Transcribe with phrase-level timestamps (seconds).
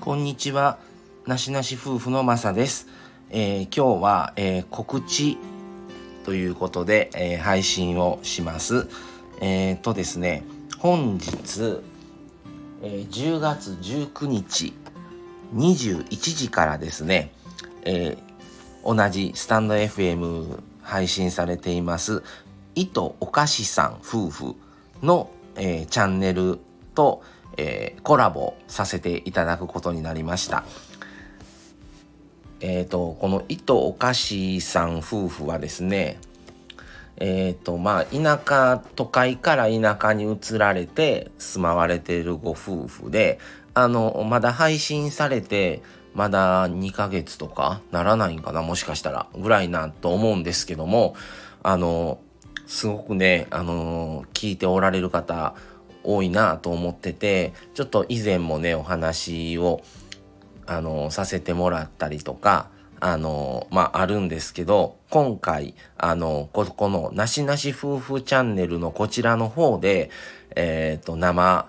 [0.00, 0.78] こんにちは。
[1.26, 2.88] なしなし夫婦のまさです。
[3.28, 5.36] えー今日は、えー告知
[6.24, 8.88] ということで、えー配信をします。
[9.42, 10.42] えーとですね、
[10.78, 11.82] 本日、
[12.82, 14.72] えー10月19日
[15.54, 17.34] 21時からですね、
[17.84, 18.16] え
[18.82, 22.22] 同じスタンド FM 配信されています、
[22.74, 24.56] 糸おかしさん夫婦
[25.02, 26.58] の、えチャンネル
[26.94, 27.22] と、
[27.60, 30.64] えーコラボさせていただくことになりました。
[32.60, 36.18] えっ、と、この糸おかしさん夫婦はですね、
[37.16, 43.38] えっ、と、まあ、田舎、都会から田舎に移られて住まわれているご夫婦で、
[43.74, 45.82] あの、まだ配信されて、
[46.14, 51.14] まだ2ヶ月とかならないんかなもしかしたらぐらいなと思うんですけども、
[51.62, 52.18] あの、
[52.66, 55.54] すごくね、あの、聞いておられる方
[56.04, 59.82] 多いなと思ってて、ちょっと以前もね、お話を
[60.70, 62.68] あのさせてもらったりとか
[63.00, 70.10] あのまああるんですけど今回あのここのなしなし夫婦チャンネルのこちらの方で
[70.54, 71.68] えっ、と生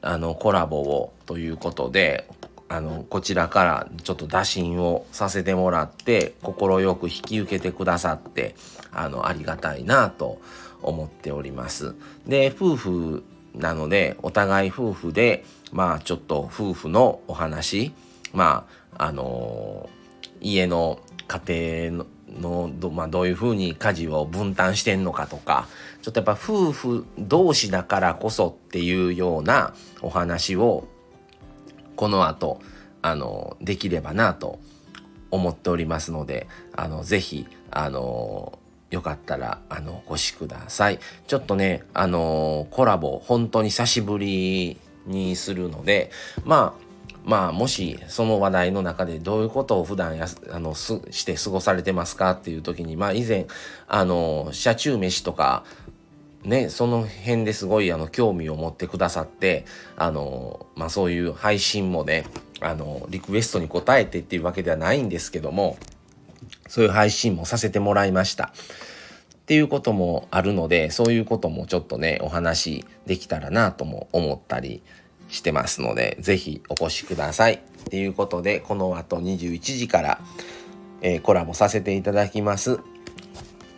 [0.00, 2.28] あのコラボをということで
[2.68, 6.56] あのこちらからちょっと打診をさせてもらって快
[6.96, 8.54] く引き受けてくださって
[8.92, 10.40] あのありがたいなと
[10.80, 11.94] 思っております。
[12.26, 17.92] で夫婦なのでお互い夫婦でまあちょっと夫婦のお話
[18.32, 19.88] まああの
[20.40, 22.06] 家の家庭の
[22.38, 25.66] のど,、まあ、どういうふうに家事を分担してんのかとか
[26.02, 30.86] ちょっとやっぱ夫婦同士だからこそっていうようなお話を
[31.96, 32.60] この後
[33.02, 34.60] あのできればなと
[35.30, 38.59] 思っておりますのであのぜひあの
[38.90, 40.98] よかったらあのお越しください。
[41.26, 46.10] ちょっとねあのコラボ本当に久しぶりにするので
[46.44, 46.90] まあ
[47.24, 53.46] まあもしその話題の中でどういうことを普段やあのすして過ごされてますかっていう時にまあ以前
[53.88, 55.64] あの車中飯とか
[56.44, 62.24] ね、その辺ですごいあの興味を持ってくださってあの、まあ、そういう配信もね
[62.60, 65.76] あのリクエストに応えてっていうわけではないんですけども
[66.70, 68.44] そういう配信もさせてもらいました。
[68.44, 74.80] っていうこともあるのでそういうこともちょっとねお話できたらなとも思ったり
[75.28, 77.54] してますので是非お越しください。
[77.54, 77.58] っ
[77.90, 80.20] ていうことでこの後21時から、
[81.02, 82.78] えーコラボさせていただきます。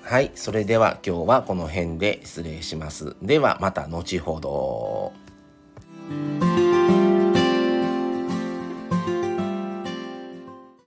[0.02, 3.16] はい、それでは今日はこの辺で失礼します。
[3.22, 5.21] ではまた後ほど。